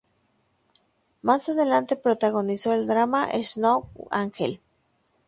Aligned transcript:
Más 1.21 1.47
adelante, 1.47 1.95
protagonizó 1.95 2.73
el 2.73 2.87
drama 2.87 3.29
"Snow 3.43 3.87
Angel. 4.09 4.59